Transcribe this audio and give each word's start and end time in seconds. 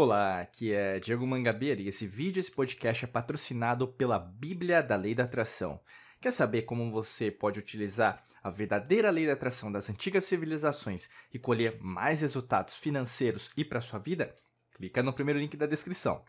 Olá, 0.00 0.42
aqui 0.42 0.72
é 0.72 1.00
Diego 1.00 1.26
Mangabeira 1.26 1.80
e 1.80 1.88
esse 1.88 2.06
vídeo, 2.06 2.38
esse 2.38 2.52
podcast 2.52 3.04
é 3.04 3.08
patrocinado 3.08 3.88
pela 3.88 4.16
Bíblia 4.16 4.80
da 4.80 4.94
Lei 4.94 5.12
da 5.12 5.24
Atração. 5.24 5.80
Quer 6.20 6.32
saber 6.32 6.62
como 6.62 6.92
você 6.92 7.32
pode 7.32 7.58
utilizar 7.58 8.22
a 8.40 8.48
verdadeira 8.48 9.10
lei 9.10 9.26
da 9.26 9.32
atração 9.32 9.72
das 9.72 9.90
antigas 9.90 10.22
civilizações 10.22 11.08
e 11.34 11.38
colher 11.40 11.80
mais 11.80 12.20
resultados 12.20 12.76
financeiros 12.76 13.50
e 13.56 13.64
para 13.64 13.80
sua 13.80 13.98
vida? 13.98 14.36
Clica 14.76 15.02
no 15.02 15.12
primeiro 15.12 15.40
link 15.40 15.56
da 15.56 15.66
descrição. 15.66 16.24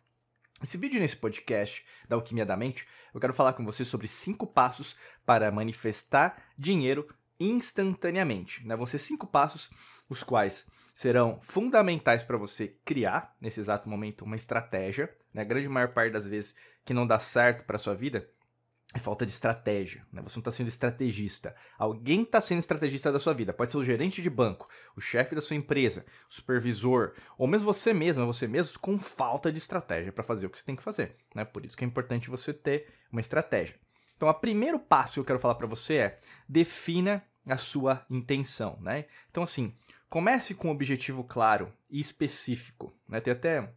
Esse 0.63 0.75
vídeo 0.75 0.99
nesse 0.99 1.17
podcast 1.17 1.85
da 2.07 2.15
Alquimia 2.15 2.47
da 2.47 2.57
Mente, 2.57 2.87
eu 3.13 3.19
quero 3.19 3.35
falar 3.35 3.53
com 3.53 3.63
você 3.63 3.85
sobre 3.85 4.07
cinco 4.07 4.47
passos 4.47 4.95
para 5.27 5.51
manifestar 5.51 6.43
dinheiro 6.57 7.07
instantaneamente. 7.39 8.65
Né? 8.65 8.75
Vão 8.75 8.87
ser 8.87 8.97
cinco 8.97 9.27
passos, 9.27 9.69
os 10.09 10.23
quais 10.23 10.65
serão 10.99 11.39
fundamentais 11.41 12.23
para 12.23 12.35
você 12.35 12.75
criar, 12.83 13.33
nesse 13.39 13.57
exato 13.57 13.87
momento, 13.87 14.25
uma 14.25 14.35
estratégia. 14.35 15.09
Né? 15.33 15.43
A 15.43 15.45
grande 15.45 15.69
maior 15.69 15.93
parte 15.93 16.11
das 16.11 16.27
vezes 16.27 16.53
que 16.83 16.93
não 16.93 17.07
dá 17.07 17.17
certo 17.17 17.63
para 17.63 17.77
sua 17.77 17.95
vida 17.95 18.29
é 18.93 18.99
falta 18.99 19.25
de 19.25 19.31
estratégia. 19.31 20.05
Né? 20.11 20.21
Você 20.21 20.35
não 20.35 20.41
está 20.41 20.51
sendo 20.51 20.67
estrategista. 20.67 21.55
Alguém 21.77 22.23
está 22.23 22.41
sendo 22.41 22.59
estrategista 22.59 23.13
da 23.13 23.19
sua 23.19 23.33
vida. 23.33 23.53
Pode 23.53 23.71
ser 23.71 23.77
o 23.77 23.85
gerente 23.85 24.21
de 24.21 24.29
banco, 24.29 24.67
o 24.93 24.99
chefe 24.99 25.33
da 25.35 25.39
sua 25.39 25.55
empresa, 25.55 26.05
o 26.29 26.33
supervisor, 26.33 27.13
ou 27.37 27.47
mesmo 27.47 27.73
você 27.73 27.93
mesmo, 27.93 28.25
você 28.25 28.45
mesmo, 28.45 28.77
com 28.77 28.97
falta 28.97 29.53
de 29.53 29.57
estratégia 29.57 30.11
para 30.11 30.25
fazer 30.25 30.47
o 30.47 30.49
que 30.49 30.59
você 30.59 30.65
tem 30.65 30.75
que 30.75 30.83
fazer. 30.83 31.15
Né? 31.33 31.45
Por 31.45 31.63
isso 31.65 31.77
que 31.77 31.85
é 31.85 31.87
importante 31.87 32.29
você 32.29 32.53
ter 32.53 32.93
uma 33.09 33.21
estratégia. 33.21 33.79
Então, 34.17 34.27
o 34.27 34.33
primeiro 34.33 34.77
passo 34.77 35.13
que 35.13 35.19
eu 35.21 35.25
quero 35.25 35.39
falar 35.39 35.55
para 35.55 35.65
você 35.65 35.93
é 35.95 36.19
defina 36.45 37.23
a 37.47 37.55
sua 37.55 38.05
intenção. 38.09 38.77
Né? 38.81 39.05
Então, 39.31 39.43
assim, 39.43 39.73
Comece 40.09 40.55
com 40.55 40.69
um 40.69 40.71
objetivo 40.71 41.23
claro 41.23 41.71
e 41.89 41.99
específico. 41.99 42.91
Né? 43.07 43.21
Tem 43.21 43.31
até 43.31 43.69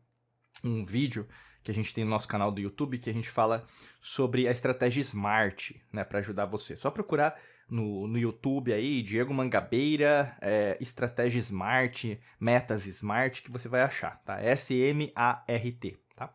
um 0.64 0.84
vídeo 0.84 1.28
que 1.62 1.70
a 1.70 1.74
gente 1.74 1.94
tem 1.94 2.04
no 2.04 2.10
nosso 2.10 2.26
canal 2.26 2.50
do 2.50 2.60
YouTube 2.60 2.98
que 2.98 3.10
a 3.10 3.12
gente 3.12 3.28
fala 3.28 3.64
sobre 4.00 4.48
a 4.48 4.50
estratégia 4.50 5.00
Smart, 5.00 5.80
né, 5.92 6.02
para 6.02 6.18
ajudar 6.18 6.46
você. 6.46 6.76
Só 6.76 6.90
procurar 6.90 7.38
no, 7.68 8.08
no 8.08 8.18
YouTube 8.18 8.72
aí, 8.72 9.02
Diego 9.02 9.32
Mangabeira, 9.32 10.36
é, 10.40 10.76
estratégia 10.80 11.38
Smart, 11.38 12.20
metas 12.40 12.86
Smart, 12.86 13.42
que 13.42 13.50
você 13.50 13.68
vai 13.68 13.82
achar, 13.82 14.20
tá? 14.24 14.40
S-M-A-R-T, 14.42 15.98
tá? 16.16 16.34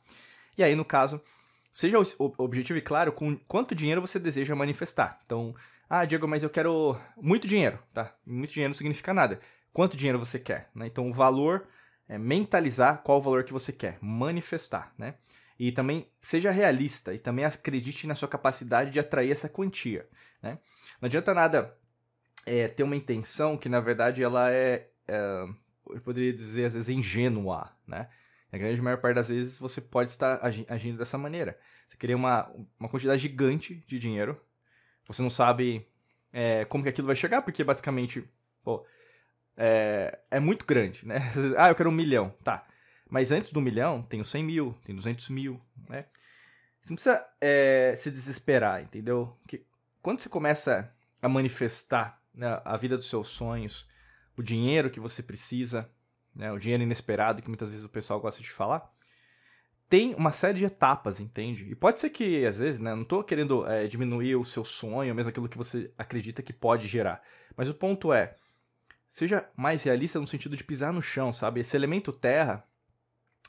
E 0.58 0.64
aí, 0.64 0.76
no 0.76 0.86
caso, 0.86 1.22
seja 1.74 2.00
o 2.00 2.34
objetivo 2.38 2.80
e 2.80 2.82
claro 2.82 3.12
com 3.12 3.36
quanto 3.48 3.76
dinheiro 3.76 4.02
você 4.02 4.18
deseja 4.18 4.56
manifestar. 4.56 5.20
Então, 5.24 5.54
ah, 5.90 6.06
Diego, 6.06 6.28
mas 6.28 6.42
eu 6.42 6.50
quero 6.50 6.98
muito 7.22 7.48
dinheiro, 7.48 7.78
tá? 7.94 8.16
Muito 8.26 8.54
dinheiro 8.54 8.70
não 8.70 8.78
significa 8.78 9.14
nada 9.14 9.40
quanto 9.78 9.96
dinheiro 9.96 10.18
você 10.18 10.40
quer. 10.40 10.72
Né? 10.74 10.88
Então, 10.88 11.08
o 11.08 11.14
valor 11.14 11.68
é 12.10 12.18
mentalizar 12.18 13.04
qual 13.04 13.20
o 13.20 13.22
valor 13.22 13.44
que 13.44 13.54
você 13.54 13.72
quer, 13.72 14.00
manifestar. 14.02 14.92
Né? 14.98 15.14
E 15.60 15.72
também 15.72 16.08
seja 16.20 16.50
realista 16.50 17.14
e 17.14 17.20
também 17.20 17.46
acredite 17.46 18.08
na 18.08 18.16
sua 18.16 18.28
capacidade 18.28 18.90
de 18.90 19.00
atrair 19.00 19.32
essa 19.32 19.48
quantia. 19.48 20.10
Né? 20.42 20.58
Não 21.00 21.06
adianta 21.06 21.32
nada 21.32 21.78
é, 22.44 22.68
ter 22.68 22.82
uma 22.82 22.96
intenção 22.96 23.56
que, 23.56 23.70
na 23.70 23.80
verdade, 23.80 24.24
ela 24.24 24.52
é, 24.52 24.90
é, 25.08 25.46
eu 25.92 26.02
poderia 26.02 26.34
dizer, 26.34 26.66
às 26.66 26.74
vezes, 26.74 26.90
ingênua. 26.90 27.72
Né? 27.86 28.10
A 28.52 28.58
grande 28.58 28.82
maior 28.82 29.00
parte 29.00 29.18
das 29.18 29.30
vezes 29.30 29.60
você 29.60 29.80
pode 29.80 30.10
estar 30.10 30.40
agindo 30.68 30.98
dessa 30.98 31.20
maneira. 31.20 31.56
Você 31.88 31.98
queria 31.98 32.16
uma, 32.16 32.52
uma 32.80 32.90
quantidade 32.90 33.22
gigante 33.22 33.76
de 33.86 34.00
dinheiro, 34.00 34.42
você 35.06 35.22
não 35.22 35.30
sabe 35.30 35.88
é, 36.34 36.66
como 36.66 36.84
que 36.84 36.90
aquilo 36.90 37.06
vai 37.06 37.16
chegar, 37.16 37.44
porque 37.44 37.64
basicamente, 37.64 38.28
pô, 38.64 38.84
é, 39.58 40.20
é 40.30 40.40
muito 40.40 40.66
grande, 40.66 41.06
né? 41.06 41.32
ah, 41.58 41.70
eu 41.70 41.76
quero 41.76 41.90
um 41.90 41.94
milhão, 41.94 42.30
tá. 42.44 42.66
Mas 43.10 43.32
antes 43.32 43.52
do 43.52 43.60
milhão, 43.60 44.04
tem 44.04 44.22
os 44.22 44.30
100 44.30 44.44
mil, 44.44 44.78
tem 44.86 44.96
200 44.96 45.30
mil, 45.30 45.60
né? 45.90 46.06
Você 46.82 46.92
não 46.92 46.96
precisa 46.96 47.28
é, 47.42 47.96
se 47.98 48.12
desesperar, 48.12 48.82
entendeu? 48.82 49.38
Porque 49.42 49.66
quando 50.02 50.20
você 50.20 50.30
começa 50.30 50.94
a 51.22 51.28
manifestar 51.28 52.22
né, 52.34 52.62
a 52.64 52.78
vida 52.78 52.96
dos 52.96 53.10
seus 53.10 53.28
sonhos, 53.28 53.88
o 54.38 54.44
dinheiro 54.44 54.90
que 54.90 55.00
você 55.00 55.22
precisa, 55.24 55.90
né, 56.34 56.52
o 56.52 56.60
dinheiro 56.60 56.84
inesperado 56.84 57.42
que 57.42 57.50
muitas 57.50 57.70
vezes 57.70 57.84
o 57.84 57.90
pessoal 57.90 58.22
gosta 58.22 58.42
de 58.42 58.50
falar, 58.50 58.90
tem 59.90 60.14
uma 60.16 60.32
série 60.32 60.60
de 60.60 60.66
etapas, 60.66 61.20
entende? 61.20 61.66
E 61.70 61.76
pode 61.76 62.00
ser 62.00 62.10
que, 62.10 62.46
às 62.46 62.60
vezes, 62.60 62.80
né, 62.80 62.94
não 62.94 63.04
estou 63.04 63.24
querendo 63.24 63.66
é, 63.68 63.88
diminuir 63.88 64.36
o 64.36 64.46
seu 64.46 64.64
sonho, 64.64 65.16
mesmo 65.16 65.30
aquilo 65.30 65.50
que 65.50 65.58
você 65.58 65.92
acredita 65.98 66.44
que 66.44 66.54
pode 66.54 66.88
gerar. 66.88 67.22
Mas 67.56 67.70
o 67.70 67.74
ponto 67.74 68.14
é, 68.14 68.36
seja 69.18 69.50
mais 69.58 69.82
realista 69.82 70.20
no 70.20 70.28
sentido 70.28 70.56
de 70.56 70.64
pisar 70.64 70.94
no 70.94 71.02
chão, 71.02 71.34
sabe? 71.34 71.60
Esse 71.60 71.76
elemento 71.76 72.14
terra, 72.14 72.64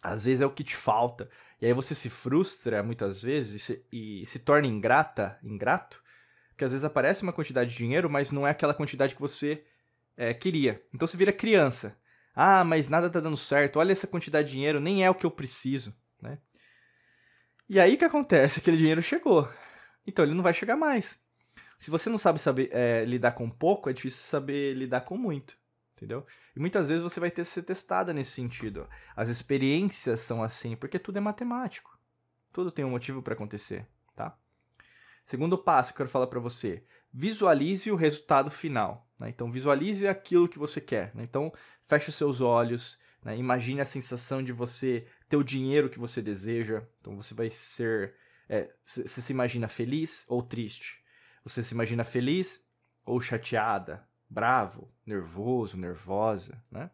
às 0.03 0.25
vezes 0.25 0.41
é 0.41 0.47
o 0.47 0.51
que 0.51 0.65
te 0.65 0.75
falta. 0.75 1.29
E 1.61 1.67
aí 1.67 1.75
você 1.75 1.95
se 1.95 2.09
frustra 2.09 2.83
muitas 2.83 3.21
vezes 3.21 3.55
e 3.55 3.59
se, 3.59 3.87
e 3.93 4.25
se 4.25 4.39
torna 4.39 4.67
ingrata, 4.67 5.39
ingrato, 5.43 6.03
porque 6.49 6.65
às 6.65 6.73
vezes 6.73 6.87
aparece 6.87 7.23
uma 7.23 7.35
quantidade 7.35 7.69
de 7.69 7.77
dinheiro, 7.77 8.09
mas 8.09 8.33
não 8.33 8.47
é 8.47 8.51
aquela 8.51 8.73
quantidade 8.73 9.15
que 9.15 9.21
você 9.21 9.63
é, 10.17 10.33
queria. 10.33 10.83
Então 10.95 11.07
você 11.07 11.19
vira 11.19 11.35
criança. 11.35 11.95
Ah, 12.35 12.65
mas 12.65 12.89
nada 12.89 13.11
tá 13.11 13.21
dando 13.21 13.37
certo. 13.37 13.79
Olha 13.79 13.93
essa 13.93 14.07
quantidade 14.07 14.49
de 14.49 14.55
dinheiro, 14.55 14.81
nem 14.81 15.05
é 15.05 15.11
o 15.11 15.15
que 15.15 15.27
eu 15.27 15.31
preciso, 15.31 15.95
né? 16.23 16.39
E 17.69 17.79
aí 17.79 17.99
que 17.99 18.07
acontece? 18.07 18.61
Aquele 18.61 18.79
dinheiro 18.79 19.03
chegou. 19.03 19.47
Então 20.07 20.25
ele 20.25 20.35
não 20.35 20.43
vai 20.43 20.55
chegar 20.55 20.77
mais. 20.77 21.21
Se 21.79 21.91
você 21.91 22.11
não 22.11 22.19
sabe 22.19 22.41
saber 22.41 22.71
é, 22.73 23.05
lidar 23.05 23.33
com 23.33 23.49
pouco, 23.49 23.89
é 23.89 23.93
difícil 23.93 24.25
saber 24.25 24.75
lidar 24.75 25.03
com 25.03 25.17
muito. 25.17 25.57
Entendeu? 25.97 26.27
E 26.55 26.61
muitas 26.61 26.89
vezes 26.89 27.03
você 27.03 27.19
vai 27.19 27.31
ter 27.31 27.43
que 27.43 27.51
ser 27.51 27.63
testada 27.63 28.13
nesse 28.13 28.33
sentido. 28.33 28.89
As 29.17 29.29
experiências 29.29 30.21
são 30.21 30.43
assim, 30.43 30.77
porque 30.77 30.99
tudo 30.99 31.19
é 31.19 31.21
matemático. 31.21 31.99
Tudo 32.53 32.71
tem 32.71 32.85
um 32.85 32.91
motivo 32.91 33.23
para 33.23 33.35
acontecer, 33.35 33.87
tá? 34.15 34.37
Segundo 35.25 35.59
passo 35.59 35.93
que 35.93 35.97
eu 35.97 36.05
quero 36.05 36.09
falar 36.09 36.29
para 36.29 36.41
você: 36.41 36.85
visualize 37.13 37.91
o 37.91 37.97
resultado 37.97 38.51
final. 38.51 39.07
Né? 39.19 39.29
Então, 39.29 39.51
visualize 39.51 40.07
aquilo 40.07 40.49
que 40.49 40.59
você 40.59 40.81
quer. 40.81 41.15
Né? 41.15 41.23
Então, 41.25 41.53
feche 41.85 42.11
os 42.11 42.17
seus 42.17 42.41
olhos, 42.41 42.99
né? 43.23 43.37
imagine 43.37 43.81
a 43.81 43.87
sensação 43.87 44.43
de 44.43 44.53
você 44.53 45.07
ter 45.29 45.37
o 45.37 45.45
dinheiro 45.45 45.91
que 45.91 45.99
você 45.99 46.23
deseja. 46.23 46.83
Então, 47.01 47.17
você 47.17 47.35
vai 47.35 47.51
ser. 47.51 48.15
É, 48.49 48.73
você 48.85 49.21
se 49.21 49.33
imagina 49.33 49.69
feliz 49.69 50.25
ou 50.29 50.43
triste? 50.43 51.03
Você 51.49 51.63
se 51.63 51.73
imagina 51.73 52.05
feliz 52.05 52.63
ou 53.05 53.21
chateada, 53.21 54.07
bravo, 54.29 54.93
nervoso, 55.07 55.79
nervosa, 55.79 56.63
né? 56.71 56.91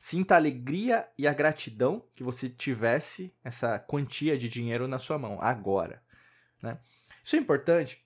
Sinta 0.00 0.34
a 0.34 0.36
alegria 0.36 1.08
e 1.16 1.28
a 1.28 1.32
gratidão 1.32 2.04
que 2.16 2.24
você 2.24 2.48
tivesse 2.48 3.32
essa 3.44 3.78
quantia 3.78 4.36
de 4.36 4.48
dinheiro 4.48 4.88
na 4.88 4.98
sua 4.98 5.16
mão 5.16 5.40
agora, 5.40 6.02
né? 6.60 6.80
Isso 7.24 7.36
é 7.36 7.38
importante, 7.38 8.04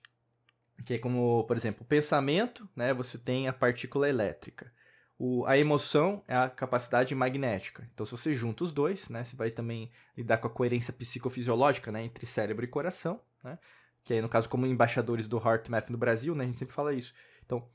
que 0.85 0.93
é 0.93 0.99
como, 0.99 1.43
por 1.45 1.57
exemplo, 1.57 1.81
o 1.81 1.87
pensamento, 1.87 2.69
né? 2.75 2.93
Você 2.93 3.17
tem 3.17 3.47
a 3.47 3.53
partícula 3.53 4.07
elétrica. 4.07 4.71
O, 5.17 5.43
a 5.47 5.57
emoção 5.57 6.23
é 6.27 6.35
a 6.35 6.47
capacidade 6.47 7.15
magnética. 7.15 7.89
Então, 7.91 8.05
se 8.05 8.11
você 8.11 8.35
junta 8.35 8.63
os 8.63 8.71
dois, 8.71 9.09
né, 9.09 9.23
você 9.23 9.35
vai 9.35 9.49
também 9.49 9.91
lidar 10.15 10.37
com 10.37 10.45
a 10.45 10.51
coerência 10.51 10.93
psicofisiológica 10.93 11.91
né, 11.91 12.03
entre 12.03 12.27
cérebro 12.27 12.63
e 12.63 12.67
coração. 12.67 13.19
Né? 13.43 13.57
Que 14.07 14.13
aí 14.13 14.21
no 14.21 14.29
caso 14.29 14.47
como 14.47 14.65
embaixadores 14.65 15.27
do 15.27 15.37
Heart 15.37 15.67
Math 15.67 15.89
no 15.89 15.97
Brasil, 15.97 16.33
né, 16.33 16.45
a 16.45 16.47
gente 16.47 16.59
sempre 16.59 16.73
fala 16.73 16.93
isso. 16.93 17.13
Então, 17.45 17.67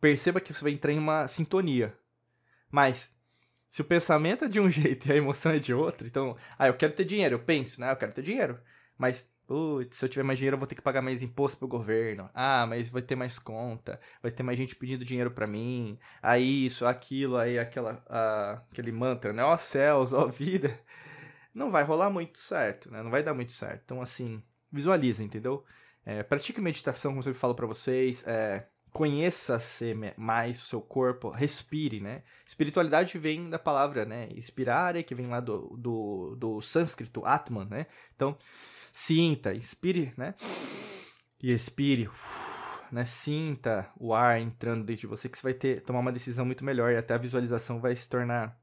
perceba 0.00 0.40
que 0.40 0.54
você 0.54 0.62
vai 0.62 0.72
entrar 0.72 0.92
em 0.92 0.98
uma 0.98 1.26
sintonia. 1.26 1.92
Mas 2.70 3.12
se 3.68 3.82
o 3.82 3.84
pensamento 3.84 4.44
é 4.44 4.48
de 4.48 4.60
um 4.60 4.70
jeito 4.70 5.08
e 5.08 5.12
a 5.12 5.16
emoção 5.16 5.52
é 5.52 5.58
de 5.58 5.74
outro, 5.74 6.06
então, 6.06 6.36
ah, 6.56 6.68
eu 6.68 6.74
quero 6.74 6.92
ter 6.92 7.04
dinheiro, 7.04 7.34
eu 7.34 7.40
penso, 7.40 7.80
né, 7.80 7.90
eu 7.90 7.96
quero 7.96 8.12
ter 8.12 8.22
dinheiro. 8.22 8.58
Mas 8.96 9.28
Putz, 9.50 9.96
se 9.96 10.04
eu 10.04 10.08
tiver 10.08 10.22
mais 10.22 10.38
dinheiro, 10.38 10.54
eu 10.54 10.58
vou 10.60 10.66
ter 10.68 10.76
que 10.76 10.80
pagar 10.80 11.02
mais 11.02 11.24
imposto 11.24 11.58
pro 11.58 11.66
governo. 11.66 12.30
Ah, 12.32 12.64
mas 12.68 12.88
vai 12.88 13.02
ter 13.02 13.16
mais 13.16 13.36
conta. 13.36 14.00
Vai 14.22 14.30
ter 14.30 14.44
mais 14.44 14.56
gente 14.56 14.76
pedindo 14.76 15.04
dinheiro 15.04 15.32
para 15.32 15.44
mim. 15.44 15.98
Aí 16.22 16.66
isso, 16.66 16.86
aquilo, 16.86 17.36
aí 17.36 17.58
aquela, 17.58 18.00
ah, 18.08 18.62
aquele 18.70 18.92
mantra, 18.92 19.32
né? 19.32 19.42
Ó 19.42 19.56
céus, 19.56 20.12
ó 20.12 20.28
vida. 20.28 20.78
Não 21.52 21.68
vai 21.68 21.82
rolar 21.82 22.10
muito 22.10 22.38
certo, 22.38 22.92
né? 22.92 23.02
Não 23.02 23.10
vai 23.10 23.24
dar 23.24 23.34
muito 23.34 23.50
certo. 23.50 23.82
Então, 23.84 24.00
assim, 24.00 24.40
visualiza, 24.70 25.22
entendeu? 25.24 25.64
É, 26.04 26.22
pratique 26.22 26.60
meditação, 26.60 27.14
como 27.14 27.28
eu 27.28 27.34
falo 27.34 27.54
para 27.54 27.66
vocês. 27.66 28.26
É, 28.26 28.66
Conheça-se 28.92 29.94
mais 30.16 30.60
o 30.60 30.66
seu 30.66 30.80
corpo, 30.80 31.30
respire, 31.30 32.00
né? 32.00 32.22
Espiritualidade 32.44 33.16
vem 33.18 33.48
da 33.48 33.58
palavra, 33.58 34.04
né? 34.04 34.28
Inspirare, 34.34 35.04
que 35.04 35.14
vem 35.14 35.26
lá 35.26 35.38
do, 35.38 35.76
do, 35.78 36.36
do 36.36 36.60
sânscrito, 36.60 37.24
Atman, 37.24 37.66
né? 37.66 37.86
Então, 38.16 38.36
sinta, 38.92 39.54
inspire, 39.54 40.12
né? 40.16 40.34
E 41.40 41.52
expire, 41.52 42.10
né? 42.90 43.04
Sinta 43.04 43.88
o 43.96 44.12
ar 44.12 44.40
entrando 44.40 44.84
dentro 44.84 45.02
de 45.02 45.06
você, 45.06 45.28
que 45.28 45.38
você 45.38 45.42
vai 45.42 45.54
ter, 45.54 45.82
tomar 45.82 46.00
uma 46.00 46.12
decisão 46.12 46.44
muito 46.44 46.64
melhor 46.64 46.92
e 46.92 46.96
até 46.96 47.14
a 47.14 47.18
visualização 47.18 47.80
vai 47.80 47.94
se 47.94 48.08
tornar 48.08 48.58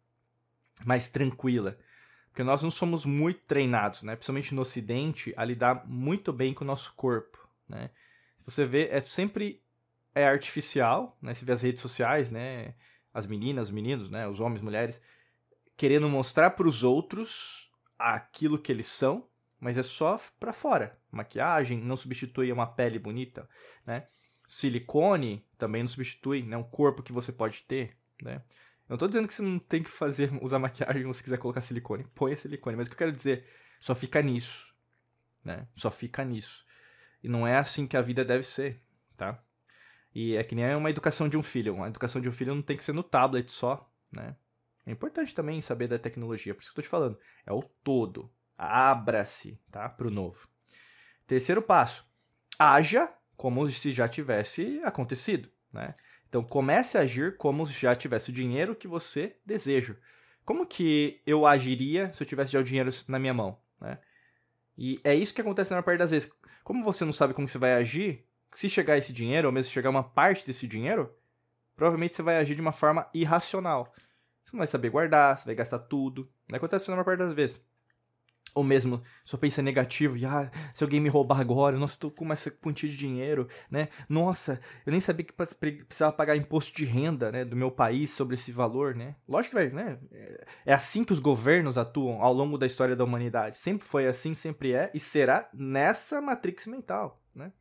mais 0.86 1.08
tranquila. 1.08 1.78
Porque 2.38 2.44
nós 2.44 2.62
não 2.62 2.70
somos 2.70 3.04
muito 3.04 3.40
treinados, 3.48 4.04
né? 4.04 4.16
Principalmente 4.16 4.54
no 4.54 4.62
Ocidente, 4.62 5.34
a 5.36 5.44
lidar 5.44 5.88
muito 5.88 6.32
bem 6.32 6.54
com 6.54 6.64
o 6.64 6.68
nosso 6.68 6.94
corpo, 6.94 7.50
né? 7.68 7.90
Se 8.38 8.52
você 8.52 8.64
vê, 8.64 8.88
é 8.92 9.00
sempre 9.00 9.60
é 10.14 10.28
artificial, 10.28 11.18
né? 11.20 11.34
Você 11.34 11.44
vê 11.44 11.54
as 11.54 11.64
redes 11.64 11.82
sociais, 11.82 12.30
né? 12.30 12.76
As 13.12 13.26
meninas, 13.26 13.70
os 13.70 13.74
meninos, 13.74 14.12
né? 14.12 14.28
Os 14.28 14.40
homens, 14.40 14.62
mulheres. 14.62 15.02
querendo 15.76 16.08
mostrar 16.08 16.52
para 16.52 16.68
os 16.68 16.84
outros 16.84 17.72
aquilo 17.98 18.60
que 18.60 18.72
eles 18.72 18.86
são, 18.86 19.28
mas 19.60 19.76
é 19.76 19.82
só 19.82 20.22
para 20.40 20.54
fora. 20.54 20.96
Maquiagem 21.12 21.80
não 21.80 21.98
substitui 21.98 22.52
uma 22.52 22.68
pele 22.68 23.00
bonita, 23.00 23.50
né? 23.84 24.06
Silicone 24.48 25.44
também 25.58 25.82
não 25.82 25.88
substitui, 25.88 26.44
né? 26.44 26.56
Um 26.56 26.64
corpo 26.64 27.02
que 27.02 27.12
você 27.12 27.32
pode 27.32 27.64
ter, 27.64 27.98
né? 28.22 28.44
Eu 28.88 28.94
não 28.94 28.98
tô 28.98 29.08
dizendo 29.08 29.28
que 29.28 29.34
você 29.34 29.42
não 29.42 29.60
tem 29.60 29.84
que 29.84 29.90
fazer, 29.90 30.32
usar 30.42 30.60
maquiagem 30.60 31.06
ou 31.06 31.14
se 31.14 31.22
quiser 31.22 31.38
colocar 31.38 31.62
silicone. 31.62 32.06
Põe 32.16 32.36
silicone, 32.36 32.78
mas 32.78 32.88
o 32.88 32.90
que 32.90 32.94
eu 32.94 32.98
quero 32.98 33.12
dizer, 33.12 33.46
só 33.82 33.94
fica 33.94 34.22
nisso, 34.22 34.74
né? 35.44 35.68
Só 35.76 35.92
fica 35.92 36.24
nisso. 36.24 36.66
E 37.22 37.28
não 37.28 37.46
é 37.46 37.58
assim 37.58 37.86
que 37.86 37.98
a 37.98 38.02
vida 38.02 38.24
deve 38.24 38.44
ser, 38.44 38.82
tá? 39.18 39.44
E 40.16 40.36
é 40.36 40.44
que 40.44 40.56
nem 40.56 40.74
uma 40.76 40.90
educação 40.90 41.28
de 41.28 41.38
um 41.38 41.44
filho. 41.44 41.76
Uma 41.76 41.88
educação 41.88 42.22
de 42.22 42.30
um 42.30 42.32
filho 42.32 42.56
não 42.56 42.62
tem 42.62 42.78
que 42.78 42.84
ser 42.84 42.94
no 42.94 43.04
tablet 43.04 43.52
só, 43.52 43.92
né? 44.12 44.36
É 44.86 44.92
importante 44.92 45.36
também 45.36 45.62
saber 45.62 45.90
da 45.90 46.00
tecnologia, 46.00 46.56
por 46.56 46.62
isso 46.62 46.74
que 46.74 46.80
eu 46.80 46.84
tô 46.84 46.88
te 46.88 46.90
falando. 46.90 47.20
É 47.46 47.52
o 47.52 47.62
todo. 47.62 48.32
Abra-se, 48.58 49.60
tá? 49.70 49.90
Pro 49.90 50.10
novo. 50.10 50.48
Terceiro 51.28 51.62
passo. 51.62 52.06
Haja 52.58 53.14
como 53.36 53.70
se 53.70 53.92
já 53.92 54.08
tivesse 54.08 54.82
acontecido, 54.84 55.52
né? 55.72 55.94
Então 56.28 56.44
comece 56.44 56.98
a 56.98 57.02
agir 57.02 57.38
como 57.38 57.66
se 57.66 57.74
já 57.74 57.96
tivesse 57.96 58.30
o 58.30 58.34
dinheiro 58.34 58.76
que 58.76 58.88
você 58.88 59.36
deseja. 59.46 59.96
Como 60.44 60.66
que 60.66 61.22
eu 61.26 61.46
agiria 61.46 62.12
se 62.14 62.22
eu 62.24 62.28
tivesse 62.28 62.54
já 62.54 62.60
o 62.60 62.64
dinheiro 62.64 62.90
na 63.08 63.20
minha 63.20 63.34
mão, 63.34 63.58
né? 63.80 64.00
E 64.78 65.00
é 65.04 65.16
isso 65.16 65.34
que 65.34 65.42
acontece 65.42 65.72
na 65.72 65.76
maior 65.76 65.84
parte 65.84 66.00
das 66.00 66.12
vezes. 66.12 66.32
Como 66.64 66.84
você 66.84 67.04
não 67.04 67.12
sabe 67.12 67.34
como 67.34 67.48
você 67.48 67.58
vai 67.58 67.74
agir, 67.74 68.26
se 68.54 68.70
chegar 68.70 68.98
esse 68.98 69.12
dinheiro, 69.12 69.48
ou 69.48 69.52
mesmo 69.52 69.66
se 69.66 69.74
chegar 69.74 69.90
uma 69.90 70.04
parte 70.04 70.46
desse 70.46 70.68
dinheiro, 70.68 71.14
provavelmente 71.76 72.16
você 72.16 72.22
vai 72.22 72.38
agir 72.38 72.56
de 72.56 72.62
uma 72.62 72.72
forma 72.72 73.10
irracional. 73.14 73.94
Você 74.44 74.52
não 74.54 74.60
vai 74.60 74.68
saber 74.68 74.90
guardar, 74.90 75.38
você 75.38 75.46
vai 75.46 75.56
gastar 75.56 75.80
tudo. 75.80 76.30
Não 76.48 76.58
acontece 76.58 76.90
na 76.90 76.96
maior 76.96 77.06
parte 77.06 77.20
das 77.20 77.34
vezes. 77.34 77.66
Ou 78.58 78.64
mesmo, 78.64 79.04
só 79.24 79.38
pensa 79.38 79.62
negativo, 79.62 80.18
e 80.18 80.26
ah, 80.26 80.50
se 80.74 80.84
alguém 80.84 81.00
me 81.00 81.10
roubar 81.10 81.40
agora, 81.40 81.78
nossa, 81.78 82.00
tô 82.00 82.10
com 82.10 82.34
essa 82.34 82.50
quantia 82.50 82.90
de 82.90 82.98
dinheiro, 82.98 83.48
né? 83.70 83.88
Nossa, 84.10 84.60
eu 84.84 84.90
nem 84.90 85.00
sabia 85.00 85.24
que 85.24 85.34
precisava 85.86 86.12
pagar 86.12 86.36
imposto 86.36 86.76
de 86.76 86.84
renda, 86.84 87.32
né, 87.32 87.46
do 87.46 87.56
meu 87.56 87.70
país 87.70 88.10
sobre 88.10 88.34
esse 88.34 88.52
valor, 88.52 88.96
né? 88.96 89.16
Lógico 89.30 89.56
que 89.56 89.64
vai, 89.64 89.70
né? 89.70 90.00
É 90.66 90.74
assim 90.74 91.04
que 91.04 91.14
os 91.14 91.20
governos 91.20 91.78
atuam 91.78 92.20
ao 92.20 92.34
longo 92.34 92.58
da 92.58 92.66
história 92.66 92.96
da 92.96 93.04
humanidade. 93.04 93.58
Sempre 93.58 93.88
foi 93.88 94.08
assim, 94.08 94.34
sempre 94.34 94.74
é 94.74 94.90
e 94.92 95.00
será 95.00 95.48
nessa 95.54 96.20
matrix 96.20 96.66
mental, 96.66 97.22
né? 97.36 97.52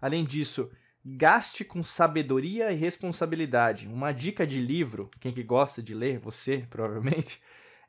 Além 0.00 0.24
disso, 0.24 0.70
gaste 1.04 1.62
com 1.62 1.82
sabedoria 1.82 2.72
e 2.72 2.76
responsabilidade. 2.76 3.86
Uma 3.86 4.12
dica 4.12 4.46
de 4.46 4.60
livro, 4.60 5.10
quem 5.20 5.30
que 5.30 5.42
gosta 5.42 5.82
de 5.82 5.92
ler, 5.92 6.18
você 6.18 6.66
provavelmente, 6.70 7.38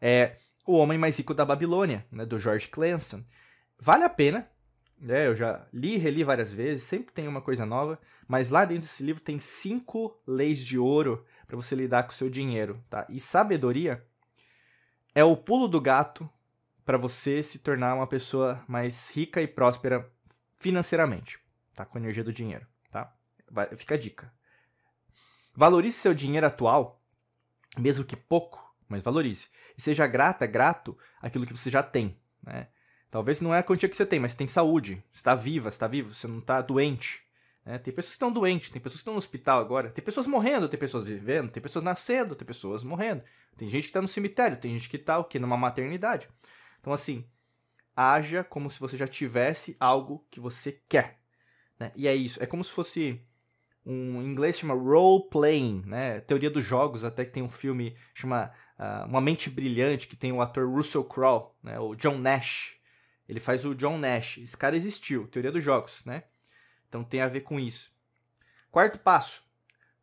é 0.01 0.35
o 0.67 0.77
Homem 0.77 0.97
Mais 0.97 1.17
Rico 1.17 1.33
da 1.33 1.45
Babilônia, 1.45 2.05
né, 2.11 2.25
do 2.25 2.37
George 2.37 2.67
Clason. 2.67 3.23
Vale 3.79 4.03
a 4.03 4.09
pena, 4.09 4.47
né, 4.99 5.27
eu 5.27 5.33
já 5.33 5.65
li 5.71 5.95
e 5.95 5.97
reli 5.97 6.23
várias 6.23 6.51
vezes, 6.51 6.83
sempre 6.83 7.13
tem 7.13 7.27
uma 7.27 7.41
coisa 7.41 7.65
nova, 7.65 7.99
mas 8.27 8.49
lá 8.49 8.65
dentro 8.65 8.81
desse 8.81 9.01
livro 9.01 9.21
tem 9.21 9.39
cinco 9.39 10.21
leis 10.27 10.59
de 10.59 10.77
ouro 10.77 11.25
para 11.47 11.55
você 11.55 11.73
lidar 11.73 12.03
com 12.03 12.11
o 12.11 12.15
seu 12.15 12.29
dinheiro. 12.29 12.83
Tá? 12.89 13.07
E 13.09 13.19
sabedoria 13.21 14.05
é 15.15 15.23
o 15.23 15.37
pulo 15.37 15.69
do 15.69 15.79
gato 15.79 16.29
para 16.85 16.97
você 16.97 17.41
se 17.41 17.59
tornar 17.59 17.95
uma 17.95 18.07
pessoa 18.07 18.61
mais 18.67 19.09
rica 19.11 19.41
e 19.41 19.47
próspera 19.47 20.11
financeiramente, 20.59 21.39
tá? 21.73 21.85
com 21.85 21.97
a 21.97 22.01
energia 22.01 22.23
do 22.23 22.33
dinheiro. 22.33 22.67
Tá? 22.91 23.15
Fica 23.77 23.95
a 23.95 23.97
dica. 23.97 24.33
Valorize 25.55 25.97
seu 25.97 26.13
dinheiro 26.13 26.45
atual, 26.45 27.01
mesmo 27.77 28.03
que 28.03 28.15
pouco, 28.17 28.66
mas 28.87 29.01
valorize. 29.01 29.47
E 29.77 29.81
seja 29.81 30.07
grata, 30.07 30.45
grato 30.45 30.97
aquilo 31.21 31.45
que 31.45 31.55
você 31.55 31.69
já 31.69 31.83
tem, 31.83 32.17
né? 32.43 32.67
Talvez 33.09 33.41
não 33.41 33.53
é 33.53 33.59
a 33.59 33.63
quantia 33.63 33.87
que 33.87 33.95
você 33.95 34.05
tem, 34.05 34.19
mas 34.19 34.33
você 34.33 34.37
tem 34.37 34.47
saúde, 34.47 35.01
está 35.13 35.33
viva, 35.33 35.69
está 35.69 35.87
vivo, 35.87 36.13
você 36.13 36.27
não 36.27 36.39
está 36.39 36.61
doente. 36.61 37.23
Né? 37.65 37.77
Tem 37.77 37.93
pessoas 37.93 38.13
que 38.13 38.15
estão 38.15 38.31
doentes, 38.31 38.69
tem 38.69 38.81
pessoas 38.81 38.99
que 38.99 39.01
estão 39.01 39.13
no 39.13 39.17
hospital 39.17 39.59
agora, 39.59 39.89
tem 39.89 40.03
pessoas 40.03 40.27
morrendo, 40.27 40.67
tem 40.67 40.79
pessoas 40.79 41.05
vivendo, 41.05 41.49
tem 41.49 41.63
pessoas 41.63 41.83
nascendo, 41.83 42.35
tem 42.35 42.45
pessoas 42.45 42.83
morrendo. 42.83 43.23
Tem 43.55 43.69
gente 43.69 43.83
que 43.83 43.89
está 43.89 44.01
no 44.01 44.07
cemitério, 44.07 44.57
tem 44.57 44.71
gente 44.73 44.89
que 44.89 44.97
está 44.97 45.17
o 45.17 45.23
quê? 45.23 45.39
Numa 45.39 45.57
maternidade. 45.57 46.27
Então, 46.79 46.91
assim, 46.91 47.25
haja 47.95 48.43
como 48.43 48.69
se 48.69 48.79
você 48.79 48.97
já 48.97 49.07
tivesse 49.07 49.75
algo 49.79 50.25
que 50.29 50.39
você 50.39 50.79
quer. 50.87 51.19
Né? 51.79 51.91
E 51.95 52.07
é 52.07 52.15
isso, 52.15 52.41
é 52.43 52.45
como 52.45 52.63
se 52.63 52.71
fosse 52.71 53.21
um 53.85 54.21
em 54.21 54.25
inglês 54.25 54.59
chama 54.59 54.73
role 54.73 55.29
playing, 55.29 55.81
né? 55.85 56.19
Teoria 56.19 56.49
dos 56.49 56.65
jogos, 56.65 57.05
até 57.05 57.23
que 57.23 57.31
tem 57.31 57.41
um 57.41 57.49
filme 57.49 57.95
chama 58.13 58.51
uh, 58.79 59.05
Uma 59.07 59.21
Mente 59.21 59.49
Brilhante, 59.49 60.07
que 60.07 60.15
tem 60.15 60.31
o 60.31 60.41
ator 60.41 60.69
Russell 60.69 61.03
Crowe, 61.03 61.51
né? 61.61 61.79
O 61.79 61.95
John 61.95 62.17
Nash. 62.17 62.77
Ele 63.27 63.39
faz 63.39 63.65
o 63.65 63.75
John 63.75 63.97
Nash. 63.97 64.37
Esse 64.37 64.55
cara 64.55 64.75
existiu, 64.75 65.27
teoria 65.27 65.51
dos 65.51 65.63
jogos, 65.63 66.03
né? 66.05 66.23
Então 66.87 67.03
tem 67.03 67.21
a 67.21 67.27
ver 67.27 67.41
com 67.41 67.59
isso. 67.59 67.91
Quarto 68.71 68.99
passo: 68.99 69.43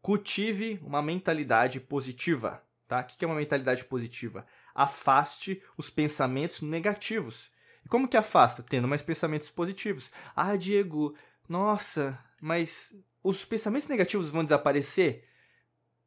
cultive 0.03 0.81
uma 0.83 1.03
mentalidade 1.03 1.81
positiva, 1.81 2.63
tá? 2.87 3.01
O 3.01 3.05
que 3.05 3.25
é 3.25 3.29
uma 3.29 3.37
mentalidade 3.37 3.85
positiva? 3.85 4.47
Afaste 4.75 5.63
os 5.77 5.89
pensamentos 5.89 6.61
negativos. 6.61 7.51
E 7.85 7.89
como 7.89 8.09
que 8.09 8.17
afasta? 8.17 8.63
Tendo 8.63 8.89
mais 8.89 9.03
pensamentos 9.03 9.51
positivos. 9.51 10.11
Ah, 10.35 10.57
Diego, 10.57 11.15
nossa, 11.49 12.19
mas 12.41 12.95
os 13.23 13.45
pensamentos 13.45 13.89
negativos 13.89 14.31
vão 14.31 14.45
desaparecer? 14.45 15.25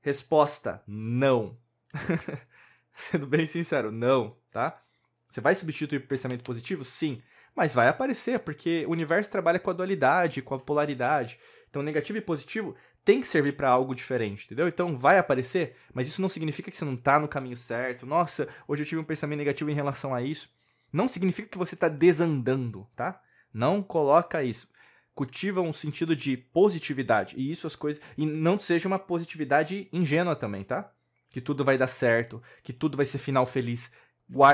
Resposta: 0.01 0.83
não. 0.87 1.57
Sendo 3.11 3.27
bem 3.27 3.45
sincero, 3.45 3.91
não, 3.91 4.35
tá? 4.51 4.81
Você 5.29 5.39
vai 5.39 5.53
substituir 5.53 5.99
por 5.99 6.07
pensamento 6.07 6.43
positivo? 6.43 6.83
Sim. 6.83 7.21
Mas 7.55 7.73
vai 7.73 7.87
aparecer, 7.87 8.39
porque 8.39 8.85
o 8.87 8.91
universo 8.91 9.31
trabalha 9.31 9.59
com 9.59 9.69
a 9.69 9.73
dualidade, 9.73 10.41
com 10.41 10.55
a 10.55 10.59
polaridade. 10.59 11.39
Então, 11.69 11.83
negativo 11.83 12.17
e 12.17 12.21
positivo 12.21 12.75
tem 13.05 13.21
que 13.21 13.27
servir 13.27 13.55
para 13.55 13.69
algo 13.69 13.95
diferente, 13.95 14.45
entendeu? 14.45 14.67
Então, 14.67 14.97
vai 14.97 15.17
aparecer, 15.17 15.75
mas 15.93 16.07
isso 16.07 16.21
não 16.21 16.29
significa 16.29 16.69
que 16.69 16.75
você 16.75 16.85
não 16.85 16.93
está 16.95 17.19
no 17.19 17.27
caminho 17.27 17.55
certo. 17.55 18.05
Nossa, 18.05 18.47
hoje 18.67 18.83
eu 18.83 18.87
tive 18.87 19.01
um 19.01 19.05
pensamento 19.05 19.39
negativo 19.39 19.69
em 19.69 19.75
relação 19.75 20.13
a 20.13 20.21
isso. 20.21 20.49
Não 20.91 21.07
significa 21.07 21.47
que 21.47 21.57
você 21.57 21.75
está 21.75 21.87
desandando, 21.87 22.87
tá? 22.95 23.21
Não 23.53 23.81
coloca 23.81 24.43
isso 24.43 24.69
cultiva 25.17 25.61
um 25.61 25.73
sentido 25.73 26.15
de 26.15 26.37
positividade. 26.37 27.33
E 27.39 27.51
isso 27.51 27.65
as 27.65 27.75
coisas. 27.75 27.99
E 28.15 28.23
não 28.23 28.59
seja 28.59 28.87
uma 28.87 28.99
positividade 28.99 29.89
ingênua 29.91 30.35
também, 30.35 30.63
tá? 30.63 30.91
Que 31.29 31.41
tudo 31.41 31.63
vai 31.63 31.77
dar 31.77 31.87
certo, 31.87 32.41
que 32.63 32.73
tudo 32.73 32.97
vai 32.97 33.05
ser 33.05 33.17
final 33.17 33.45
feliz. 33.45 33.91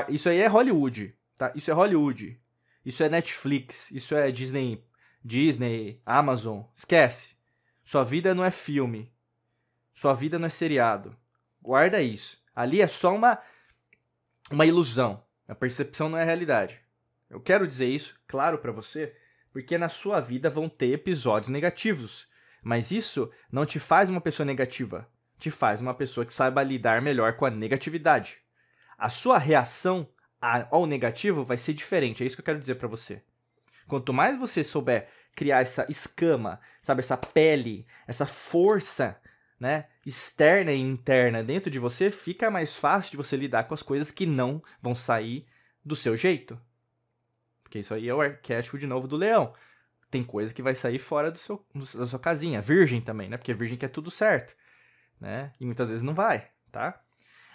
Isso 0.08 0.28
aí 0.28 0.38
é 0.38 0.46
Hollywood, 0.46 1.16
tá? 1.36 1.52
Isso 1.54 1.70
é 1.70 1.74
Hollywood. 1.74 2.40
Isso 2.84 3.02
é 3.02 3.08
Netflix, 3.08 3.90
isso 3.90 4.14
é 4.14 4.30
Disney, 4.30 4.84
Disney, 5.24 6.02
Amazon. 6.04 6.62
Esquece. 6.76 7.30
Sua 7.82 8.04
vida 8.04 8.34
não 8.34 8.44
é 8.44 8.50
filme. 8.50 9.12
Sua 9.92 10.12
vida 10.12 10.38
não 10.38 10.46
é 10.46 10.50
seriado. 10.50 11.16
Guarda 11.62 12.02
isso. 12.02 12.38
Ali 12.54 12.82
é 12.82 12.86
só 12.86 13.14
uma 13.14 13.40
uma 14.50 14.66
ilusão. 14.66 15.24
A 15.48 15.54
percepção 15.54 16.08
não 16.08 16.18
é 16.18 16.22
a 16.22 16.26
realidade. 16.26 16.80
Eu 17.30 17.40
quero 17.40 17.66
dizer 17.66 17.88
isso, 17.88 18.18
claro, 18.26 18.58
para 18.58 18.72
você, 18.72 19.16
porque 19.52 19.78
na 19.78 19.88
sua 19.88 20.20
vida 20.20 20.50
vão 20.50 20.68
ter 20.68 20.92
episódios 20.92 21.50
negativos. 21.50 22.28
Mas 22.62 22.90
isso 22.90 23.30
não 23.50 23.66
te 23.66 23.80
faz 23.80 24.08
uma 24.10 24.20
pessoa 24.20 24.46
negativa, 24.46 25.08
te 25.38 25.50
faz 25.50 25.80
uma 25.80 25.94
pessoa 25.94 26.24
que 26.24 26.32
saiba 26.32 26.62
lidar 26.62 27.02
melhor 27.02 27.36
com 27.36 27.46
a 27.46 27.50
negatividade. 27.50 28.38
A 28.96 29.10
sua 29.10 29.38
reação 29.38 30.08
ao 30.70 30.86
negativo 30.86 31.44
vai 31.44 31.56
ser 31.56 31.72
diferente, 31.72 32.22
é 32.22 32.26
isso 32.26 32.36
que 32.36 32.40
eu 32.40 32.44
quero 32.44 32.58
dizer 32.58 32.76
para 32.76 32.88
você. 32.88 33.22
Quanto 33.86 34.12
mais 34.12 34.38
você 34.38 34.62
souber 34.62 35.08
criar 35.34 35.60
essa 35.60 35.86
escama, 35.88 36.60
sabe, 36.80 37.00
essa 37.00 37.16
pele, 37.16 37.86
essa 38.06 38.26
força, 38.26 39.20
né, 39.58 39.86
externa 40.04 40.72
e 40.72 40.80
interna 40.80 41.42
dentro 41.42 41.70
de 41.70 41.78
você, 41.78 42.10
fica 42.10 42.50
mais 42.50 42.76
fácil 42.76 43.12
de 43.12 43.16
você 43.16 43.36
lidar 43.36 43.64
com 43.64 43.74
as 43.74 43.82
coisas 43.82 44.10
que 44.10 44.26
não 44.26 44.62
vão 44.80 44.94
sair 44.94 45.46
do 45.84 45.96
seu 45.96 46.16
jeito. 46.16 46.60
Porque 47.62 47.78
isso 47.78 47.94
aí 47.94 48.08
é 48.08 48.14
o 48.14 48.20
arquétipo 48.20 48.78
de 48.78 48.86
novo 48.86 49.08
do 49.08 49.16
leão. 49.16 49.52
Tem 50.10 50.22
coisa 50.22 50.54
que 50.54 50.62
vai 50.62 50.74
sair 50.74 50.98
fora 50.98 51.30
do 51.30 51.38
seu, 51.38 51.64
da 51.74 52.06
sua 52.06 52.18
casinha. 52.18 52.60
Virgem 52.60 53.00
também, 53.00 53.28
né? 53.28 53.36
Porque 53.36 53.52
virgem 53.52 53.76
quer 53.76 53.88
tudo 53.88 54.10
certo. 54.10 54.54
Né? 55.20 55.52
E 55.60 55.64
muitas 55.64 55.88
vezes 55.88 56.02
não 56.02 56.14
vai, 56.14 56.48
tá? 56.70 57.00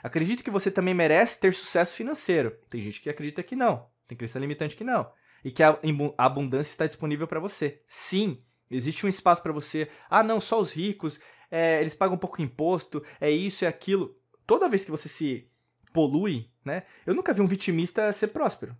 Acredito 0.01 0.43
que 0.43 0.49
você 0.49 0.71
também 0.71 0.93
merece 0.93 1.39
ter 1.39 1.53
sucesso 1.53 1.95
financeiro. 1.95 2.57
Tem 2.69 2.81
gente 2.81 3.01
que 3.01 3.09
acredita 3.09 3.43
que 3.43 3.55
não. 3.55 3.87
Tem 4.07 4.17
crença 4.17 4.39
limitante 4.39 4.75
que 4.75 4.83
não. 4.83 5.11
E 5.43 5.51
que 5.51 5.61
a 5.61 5.77
abundância 6.17 6.71
está 6.71 6.87
disponível 6.87 7.27
para 7.27 7.39
você. 7.39 7.81
Sim, 7.87 8.41
existe 8.71 9.05
um 9.05 9.09
espaço 9.09 9.43
para 9.43 9.53
você. 9.53 9.89
Ah, 10.09 10.23
não, 10.23 10.39
só 10.39 10.59
os 10.59 10.71
ricos, 10.71 11.19
é, 11.51 11.81
eles 11.81 11.93
pagam 11.93 12.15
um 12.15 12.19
pouco 12.19 12.41
imposto, 12.41 13.03
é 13.19 13.29
isso 13.29 13.65
é 13.65 13.67
aquilo. 13.67 14.17
Toda 14.45 14.69
vez 14.69 14.85
que 14.85 14.91
você 14.91 15.09
se 15.09 15.49
polui, 15.93 16.49
né? 16.63 16.83
Eu 17.05 17.13
nunca 17.13 17.33
vi 17.33 17.41
um 17.41 17.47
vitimista 17.47 18.11
ser 18.13 18.27
próspero, 18.27 18.75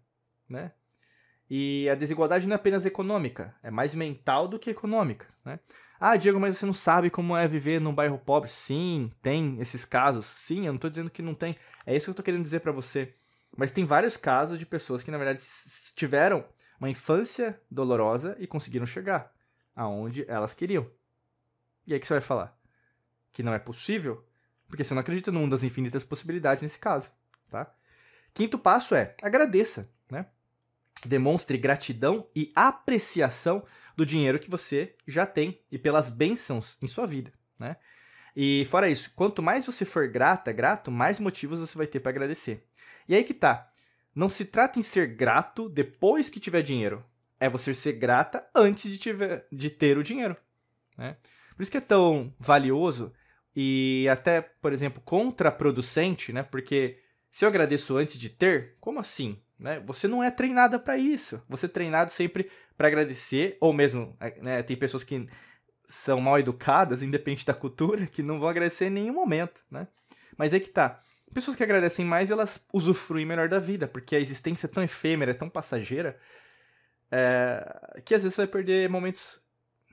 né? 0.47 0.71
E 1.49 1.89
a 1.89 1.95
desigualdade 1.95 2.47
não 2.47 2.53
é 2.53 2.55
apenas 2.55 2.85
econômica, 2.85 3.55
é 3.63 3.71
mais 3.71 3.95
mental 3.95 4.47
do 4.47 4.59
que 4.59 4.69
econômica. 4.69 5.27
Né? 5.43 5.59
Ah, 5.99 6.15
Diego, 6.15 6.39
mas 6.39 6.57
você 6.57 6.65
não 6.65 6.73
sabe 6.73 7.09
como 7.09 7.35
é 7.35 7.45
viver 7.45 7.81
num 7.81 7.93
bairro 7.93 8.17
pobre? 8.17 8.49
Sim, 8.49 9.11
tem 9.21 9.59
esses 9.59 9.83
casos. 9.83 10.25
Sim, 10.25 10.65
eu 10.65 10.71
não 10.71 10.79
tô 10.79 10.89
dizendo 10.89 11.09
que 11.09 11.21
não 11.21 11.35
tem. 11.35 11.57
É 11.85 11.93
isso 11.93 12.05
que 12.05 12.11
eu 12.11 12.15
tô 12.15 12.23
querendo 12.23 12.43
dizer 12.43 12.61
para 12.61 12.71
você. 12.71 13.13
Mas 13.57 13.71
tem 13.71 13.83
vários 13.83 14.15
casos 14.15 14.57
de 14.57 14.65
pessoas 14.65 15.03
que, 15.03 15.11
na 15.11 15.17
verdade, 15.17 15.43
tiveram 15.95 16.45
uma 16.79 16.89
infância 16.89 17.59
dolorosa 17.69 18.37
e 18.39 18.47
conseguiram 18.47 18.85
chegar 18.85 19.33
aonde 19.75 20.23
elas 20.29 20.53
queriam. 20.53 20.89
E 21.85 21.93
aí 21.93 21.99
que 21.99 22.07
você 22.07 22.13
vai 22.13 22.21
falar? 22.21 22.57
Que 23.33 23.43
não 23.43 23.53
é 23.53 23.59
possível? 23.59 24.25
Porque 24.69 24.85
você 24.85 24.93
não 24.93 25.01
acredita 25.01 25.33
num 25.33 25.49
das 25.49 25.63
infinitas 25.63 26.03
possibilidades 26.03 26.61
nesse 26.61 26.79
caso, 26.79 27.11
tá? 27.49 27.73
Quinto 28.33 28.57
passo 28.57 28.95
é 28.95 29.15
agradeça? 29.21 29.89
Demonstre 31.05 31.57
gratidão 31.57 32.27
e 32.35 32.51
apreciação 32.55 33.63
do 33.95 34.05
dinheiro 34.05 34.39
que 34.39 34.49
você 34.49 34.95
já 35.07 35.25
tem 35.25 35.59
e 35.71 35.77
pelas 35.77 36.09
bênçãos 36.09 36.77
em 36.81 36.87
sua 36.87 37.05
vida, 37.05 37.31
né? 37.57 37.77
E 38.35 38.65
fora 38.65 38.89
isso, 38.89 39.11
quanto 39.15 39.41
mais 39.41 39.65
você 39.65 39.83
for 39.83 40.07
grata, 40.07 40.51
grato, 40.51 40.91
mais 40.91 41.19
motivos 41.19 41.59
você 41.59 41.77
vai 41.77 41.87
ter 41.87 41.99
para 41.99 42.11
agradecer. 42.11 42.63
E 43.07 43.15
aí 43.15 43.23
que 43.23 43.33
tá. 43.33 43.67
Não 44.15 44.29
se 44.29 44.45
trata 44.45 44.79
em 44.79 44.81
ser 44.81 45.07
grato 45.07 45.67
depois 45.67 46.29
que 46.29 46.39
tiver 46.39 46.61
dinheiro. 46.61 47.03
É 47.39 47.49
você 47.49 47.73
ser 47.73 47.93
grata 47.93 48.47
antes 48.55 48.91
de, 48.91 48.97
tiver, 48.97 49.45
de 49.51 49.69
ter 49.69 49.97
o 49.97 50.03
dinheiro. 50.03 50.35
Né? 50.97 51.17
Por 51.55 51.63
isso 51.63 51.71
que 51.71 51.77
é 51.77 51.81
tão 51.81 52.33
valioso 52.39 53.13
e 53.55 54.07
até, 54.09 54.41
por 54.41 54.71
exemplo, 54.71 55.01
contraproducente, 55.03 56.31
né? 56.31 56.43
Porque 56.43 57.01
se 57.29 57.43
eu 57.43 57.49
agradeço 57.49 57.97
antes 57.97 58.17
de 58.17 58.29
ter, 58.29 58.77
como 58.79 58.99
assim? 58.99 59.41
Né? 59.59 59.81
Você 59.85 60.07
não 60.07 60.23
é 60.23 60.31
treinada 60.31 60.79
para 60.79 60.97
isso. 60.97 61.43
Você 61.49 61.65
é 61.65 61.69
treinado 61.69 62.11
sempre 62.11 62.49
para 62.77 62.87
agradecer, 62.87 63.57
ou 63.59 63.73
mesmo, 63.73 64.17
né, 64.41 64.63
tem 64.63 64.77
pessoas 64.77 65.03
que 65.03 65.27
são 65.87 66.21
mal 66.21 66.39
educadas, 66.39 67.03
independente 67.03 67.45
da 67.45 67.53
cultura, 67.53 68.07
que 68.07 68.23
não 68.23 68.39
vão 68.39 68.47
agradecer 68.47 68.85
em 68.85 68.91
nenhum 68.91 69.13
momento, 69.13 69.61
né? 69.69 69.87
Mas 70.37 70.53
é 70.53 70.59
que 70.59 70.69
tá. 70.69 71.01
Pessoas 71.33 71.57
que 71.57 71.63
agradecem 71.63 72.05
mais, 72.05 72.31
elas 72.31 72.65
usufruem 72.71 73.25
melhor 73.25 73.49
da 73.49 73.59
vida, 73.59 73.87
porque 73.87 74.15
a 74.15 74.19
existência 74.19 74.67
é 74.67 74.69
tão 74.69 74.83
efêmera, 74.83 75.31
é 75.31 75.33
tão 75.33 75.49
passageira, 75.49 76.17
é, 77.11 78.01
que 78.05 78.13
às 78.13 78.23
vezes 78.23 78.35
você 78.35 78.41
vai 78.43 78.47
perder 78.47 78.89
momentos 78.89 79.41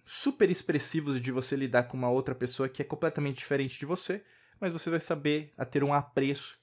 super 0.04 0.50
expressivos 0.50 1.20
de 1.20 1.32
você 1.32 1.56
lidar 1.56 1.84
com 1.84 1.96
uma 1.96 2.10
outra 2.10 2.34
pessoa 2.34 2.68
que 2.68 2.80
é 2.80 2.84
completamente 2.84 3.38
diferente 3.38 3.78
de 3.78 3.86
você, 3.86 4.22
mas 4.60 4.72
você 4.72 4.88
vai 4.88 5.00
saber 5.00 5.52
a 5.58 5.64
ter 5.64 5.82
um 5.82 5.92
apreço 5.92 6.56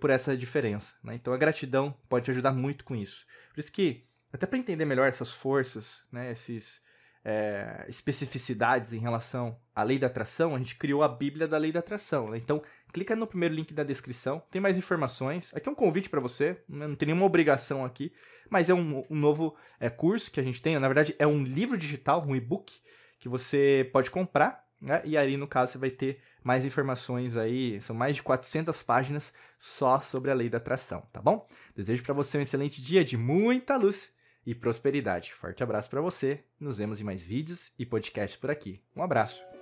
por 0.00 0.10
essa 0.10 0.36
diferença. 0.36 0.94
Né? 1.02 1.14
Então 1.14 1.32
a 1.32 1.36
gratidão 1.36 1.94
pode 2.08 2.24
te 2.24 2.30
ajudar 2.30 2.52
muito 2.52 2.84
com 2.84 2.94
isso. 2.94 3.26
Por 3.52 3.60
isso 3.60 3.72
que, 3.72 4.04
até 4.32 4.46
para 4.46 4.58
entender 4.58 4.84
melhor 4.84 5.08
essas 5.08 5.32
forças, 5.32 6.04
né, 6.10 6.32
esses 6.32 6.82
é, 7.24 7.84
especificidades 7.88 8.92
em 8.92 8.98
relação 8.98 9.58
à 9.74 9.82
lei 9.82 9.98
da 9.98 10.06
atração, 10.06 10.54
a 10.54 10.58
gente 10.58 10.76
criou 10.76 11.02
a 11.02 11.08
Bíblia 11.08 11.46
da 11.46 11.58
lei 11.58 11.70
da 11.70 11.80
atração. 11.80 12.30
Né? 12.30 12.38
Então, 12.38 12.62
clica 12.92 13.14
no 13.14 13.26
primeiro 13.26 13.54
link 13.54 13.72
da 13.74 13.84
descrição, 13.84 14.42
tem 14.50 14.60
mais 14.60 14.78
informações. 14.78 15.54
Aqui 15.54 15.68
é 15.68 15.72
um 15.72 15.74
convite 15.74 16.08
para 16.08 16.20
você, 16.20 16.62
né? 16.68 16.86
não 16.86 16.94
tem 16.94 17.06
nenhuma 17.06 17.26
obrigação 17.26 17.84
aqui, 17.84 18.12
mas 18.48 18.70
é 18.70 18.74
um, 18.74 19.04
um 19.10 19.16
novo 19.16 19.54
é, 19.78 19.90
curso 19.90 20.30
que 20.30 20.40
a 20.40 20.42
gente 20.42 20.62
tem. 20.62 20.78
Na 20.78 20.88
verdade, 20.88 21.14
é 21.18 21.26
um 21.26 21.42
livro 21.42 21.76
digital, 21.76 22.24
um 22.26 22.34
e-book, 22.34 22.80
que 23.18 23.28
você 23.28 23.88
pode 23.92 24.10
comprar. 24.10 24.67
Né? 24.80 25.02
E 25.04 25.16
aí, 25.16 25.36
no 25.36 25.46
caso, 25.46 25.72
você 25.72 25.78
vai 25.78 25.90
ter 25.90 26.20
mais 26.42 26.64
informações 26.64 27.36
aí. 27.36 27.80
São 27.82 27.94
mais 27.94 28.16
de 28.16 28.22
400 28.22 28.82
páginas 28.82 29.32
só 29.58 30.00
sobre 30.00 30.30
a 30.30 30.34
lei 30.34 30.48
da 30.48 30.58
atração, 30.58 31.02
tá 31.12 31.20
bom? 31.20 31.46
Desejo 31.74 32.02
para 32.02 32.14
você 32.14 32.38
um 32.38 32.42
excelente 32.42 32.80
dia 32.80 33.04
de 33.04 33.16
muita 33.16 33.76
luz 33.76 34.14
e 34.46 34.54
prosperidade. 34.54 35.34
Forte 35.34 35.62
abraço 35.62 35.90
para 35.90 36.00
você. 36.00 36.42
Nos 36.58 36.78
vemos 36.78 37.00
em 37.00 37.04
mais 37.04 37.22
vídeos 37.22 37.72
e 37.78 37.84
podcasts 37.84 38.38
por 38.38 38.50
aqui. 38.50 38.80
Um 38.96 39.02
abraço. 39.02 39.57